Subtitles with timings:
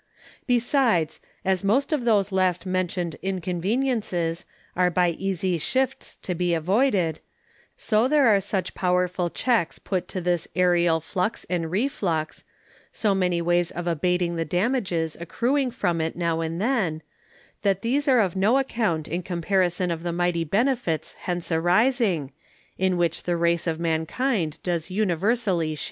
[0.47, 7.19] Besides, as most of these last mentioned Inconveniencies are by easy shifts to be avoided;
[7.77, 12.43] so there are such Powerful Checks put to this Aereal Flux and Reflux,
[12.91, 17.03] so many ways of abating the Damages accruing from it now and then;
[17.61, 22.31] that these are of no account in comparison of the mighty Benefits hence arising,
[22.75, 25.79] in which the Race of Mankind does universally share.